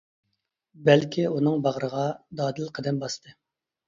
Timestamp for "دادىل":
2.39-2.71